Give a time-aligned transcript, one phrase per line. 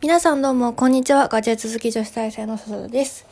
[0.00, 1.26] 皆さんどうも、こんにちは。
[1.26, 3.26] ガジェ続き女子大生の笹田です。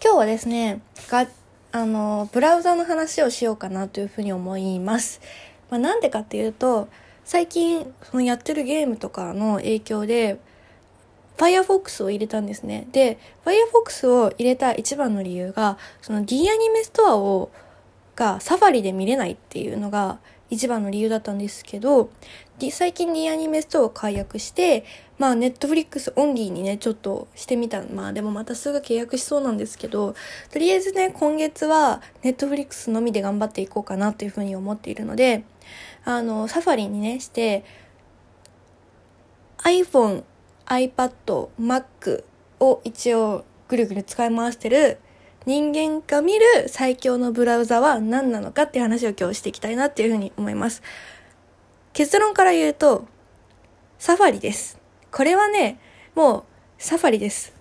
[0.00, 1.26] 今日はですね、が、
[1.72, 5.20] あの、ブラウザの話をしようかなというふうに思います。
[5.68, 6.86] まあ、なんでかっていうと、
[7.24, 10.38] 最近、そのやってるゲームとかの影響で、
[11.38, 12.86] Firefox を入れたんですね。
[12.92, 17.50] で、Firefox を入れた一番の理由が、その D アニメストアを、
[18.14, 20.20] がサファリで見れないっていうのが
[20.50, 22.10] 一番の理由だったんですけど、
[22.70, 24.84] 最近 D アニメストアを解約して、
[25.18, 27.82] まあ、ネットフリックスオンリーにね、ちょっとしてみた。
[27.82, 30.14] まあ、でもまたすぐ契約しそうなんですけど、
[30.52, 35.44] とりあえずね、今月はネットフリックスのみで頑張っていこうかなというふうに思っているので、
[36.04, 37.64] あの、サファリにね、して、
[39.58, 40.22] iPhone、
[40.66, 42.24] iPad、Mac
[42.60, 44.98] を一応ぐるぐる使い回してる
[45.46, 50.82] 人間が見る最強のブラウザは何なのかっていう話を今日していきたいなっていうふうに思います。
[51.92, 53.06] 結論から言うと、
[53.98, 54.76] サファリです。
[55.12, 55.78] これはね、
[56.16, 56.44] もう、
[56.78, 57.54] サファリです。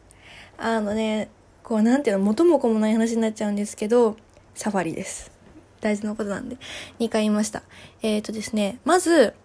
[0.57, 1.29] あのね、
[1.62, 4.18] こう、なんていうの、元も子もない話になっちゃうんですけど、
[4.55, 5.31] サファリです。
[5.79, 6.57] 大事なことなんで、
[6.99, 7.62] 2回言いました。
[8.02, 9.35] えっ、ー、とですね、まず、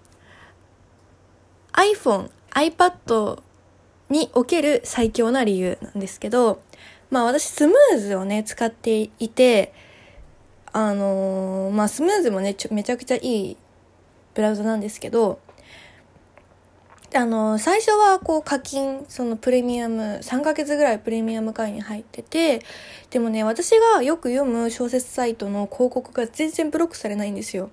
[1.72, 3.42] iPhone、iPad
[4.08, 6.62] における最強な理由なんですけど、
[7.10, 9.72] まあ私スムーズをね、使っていて、
[10.72, 13.56] あのー、まあスムーズもね、めちゃくちゃいい
[14.34, 15.40] ブラウザなんですけど、
[17.12, 22.62] あの、最初はこう課金、そのプレミアム、3ヶ月ぐらいプレミアム会に入ってて、
[23.10, 27.70] でもね、私がよく読む小説サイトの広告が全然ブロックされないんですよ。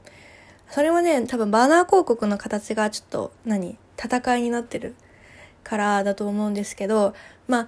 [0.71, 4.95] それはね、多分バーナー広告の形がちょっと、何戦いになってる
[5.63, 7.13] からだと思うんですけど、
[7.47, 7.67] まあ、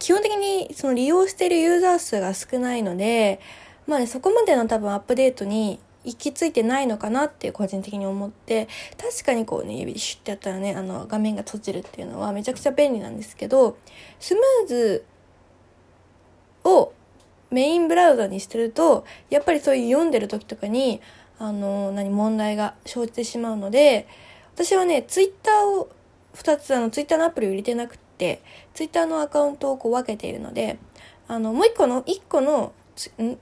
[0.00, 3.38] 基本的にその利用しているユーザー数が少ないので、
[3.86, 13.76] まあね、そこまでの多分アップデートに行き着いてないのかなって個人的に思って、確かにこうね、指シュッてやったらね、あの、画面が閉じるっていうのはめちゃくちゃ便利なんですけど、
[14.18, 15.04] スムーズ
[16.64, 16.92] を
[17.50, 21.02] メインブラウザにしてると、やっぱりそういう読んでる時とかに、
[21.38, 24.06] あの、何、問題が生じてしまうので、
[24.54, 25.90] 私はね、ツイッターを、
[26.34, 28.09] 2つ、あの、ツイッターのアプリを入れてなくて、
[28.74, 30.78] ツイッターのアカウントをこう分けているので、
[31.28, 32.72] あの、もう一個の、一個の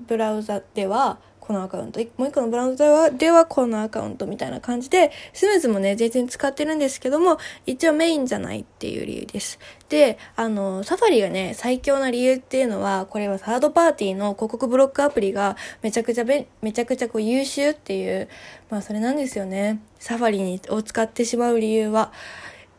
[0.07, 1.19] ブラウザでは、
[1.49, 2.01] このアカウント。
[2.19, 9.59] もう一個のブラウザでは、ではこのアカウントみたいな感じで、スムーズもね、全然使ってるんですけども、一応メインじゃないっていう理由です。
[9.89, 18.29] で、あの、サファリがね、最強な理由っていうのは、これはサードパーティーの広告ブロックアプリがめちゃくちゃべ、めちゃくちゃこう優秀っていう、
[18.69, 19.81] まあそれなんですよね。
[19.99, 22.13] サファリにを使ってしまう理由は。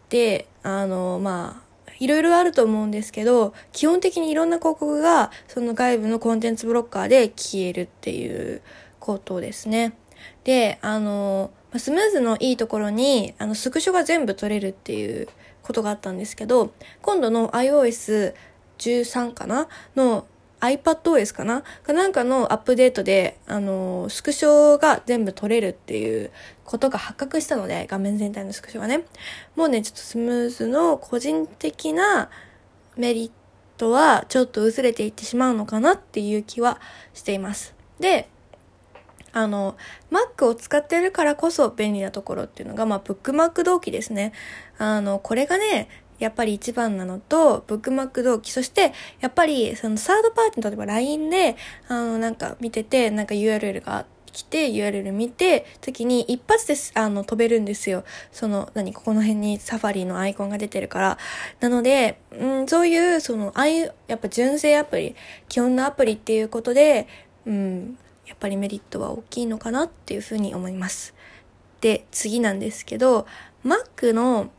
[0.09, 1.68] で、あの、まあ、
[1.99, 8.61] いろいろあると思うんですけど、基本的にいろんな広告が、その外部のコンテンツブロッカーで消えるっていう
[8.99, 9.93] ことですね。
[10.43, 15.27] で、あの、スムーズのいいところに、あの、スクショが全部取れるっていう
[15.61, 16.71] ことがあったんですけど、
[17.01, 20.25] 今度の iOS13 かなの
[20.59, 21.63] iPadOS かな？
[21.83, 26.31] かなんかのアップデートで、あの、スクショが全部取れるっていう
[26.65, 29.05] ことが発覚したので、画面全体のスクショがね。
[29.55, 32.29] もうね、ちょっとスムーズの個人的な
[32.97, 33.31] メリッ
[33.77, 36.81] トはちょっと薄れていってしまうのかなっていう気は
[37.13, 37.73] しています。
[37.99, 38.27] で、
[39.31, 39.77] あの、
[40.11, 44.33] Mac を使ってるからこそ便利なところっていうのが、まあ、ブックマーク同期ですね。
[44.77, 45.87] あの、これがね、
[46.19, 51.55] やっぱり一番なのと、ブックマーク同期、そして、やっぱり、そのサードパーティー、例えば LINE で、
[51.87, 58.03] あの、なんか見てて、なんか URL が来て、URL 見て、時に一発で、あの、飛べるんですよ。
[58.31, 61.17] その、何、ここの辺にサファリのアイコンが出てるから。
[61.59, 65.15] なので、うん、そういう、その、ああいう、やっぱ純正アプリ、
[65.47, 67.07] 基本のアプリっていうことで、
[67.45, 67.97] うん、
[68.27, 71.15] やっぱりメリットは大きいのかなっていうふうに思います。
[71.81, 73.25] で、次なんですけど、
[73.65, 74.51] Mac の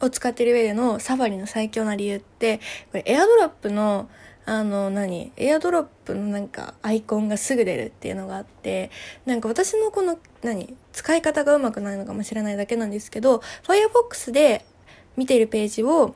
[0.00, 2.58] を使ってる上でのサファリの最強な理由って、
[2.90, 4.08] これエアドロップの、
[4.44, 8.90] あの何、エアドロップのなんかアイコンがすぐ出るっていうのがあって、
[9.24, 14.64] なんか私のこの何、使い方がうまくないのかもしれないだけなんですけど、Firefox で
[15.16, 16.14] 見てるページを、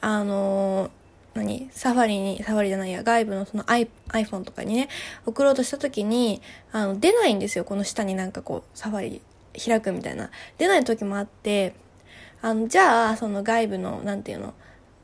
[0.00, 0.90] あの
[1.34, 1.70] 何？
[1.72, 4.88] サファリに、サファリじゃないや、外部のその iPhone とかにね、
[5.24, 6.42] 送ろうとした時に、
[6.72, 7.64] あの、出ないんですよ。
[7.64, 9.22] この下になんかこう、サファリ
[9.58, 10.30] 開くみたいな。
[10.58, 11.74] 出ない時もあって、
[12.42, 14.54] あの、じゃあ、その外部の、何て言うの、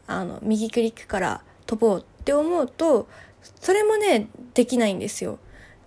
[0.08, 3.08] あの、右クリックから飛ぼうって思うと、
[3.60, 5.38] それもね、できないんですよ。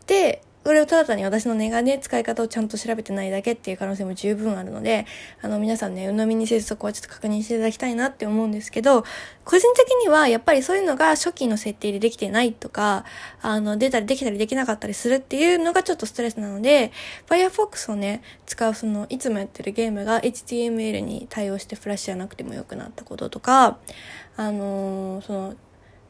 [0.08, 5.08] で、これをただ単に私のネガね、使い方をちゃんと調べてないだけっていう可能性も十分あるので、
[5.42, 9.04] あの、皆さんね、鵜呑みにせずそこはちょっと確認していただきたいなって思うんですけど、
[9.44, 13.06] 個人的にはやっぱりそういうのが初期の設定でできてないとか、
[13.42, 16.92] あの、出たりできたりできなかったりするっていうのがちょっとストレスなので、
[17.28, 23.80] Firefox をね、使うその、いつもやってるゲームが HTML に対応してフラッシュじゃなくてもよくなったこととか、
[24.38, 25.56] あのー、その、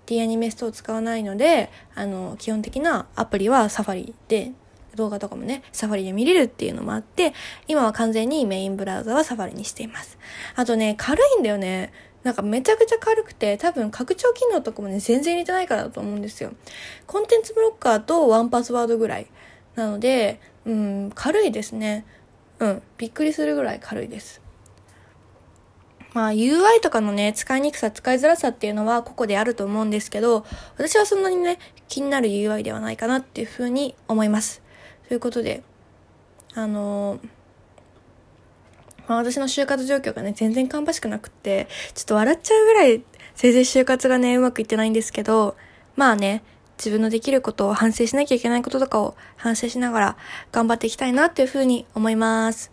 [0.05, 4.51] D アニメストを使わないので、あの、基本的なアプリはサファリで、
[4.95, 7.33] 動画とかもね、サファリで見れるっていうのもあって、
[7.67, 10.17] 今は完全にメインブラウザはサファリにしています。
[10.55, 11.93] あとね、軽いんだよね。
[12.23, 16.51] なんかめちゃくちゃ軽くて、多分拡張機能とかもね、全然入れてないからだと思うんですよ。
[17.07, 19.27] コンテンツブロッカーとワンパスワードぐらい。
[19.75, 22.05] なので、うん、軽いですね。
[22.59, 24.41] うん、びっくりするぐらい軽いです。
[26.13, 30.45] まあ UI とかのね、使いにくさ、使いづらさっていうのは個々であると思うんですけど、
[30.77, 34.61] 私はそんなにね、気になる UI ではないかなっていうふうに思います。
[35.07, 35.63] ということで、
[36.53, 37.19] あのー、
[39.07, 43.03] まあ私の就活状況がね、全然芳しくなくって、ちょっと笑っちゃうぐらい、
[43.35, 45.55] 全然就活がね、うまくいってないんですけど、
[45.95, 46.43] まあね、
[46.77, 50.17] 自分のできることを反省しなきゃいけないこととかを反省しながら
[50.51, 52.70] 頑張っていきたいなっていうふうに思います。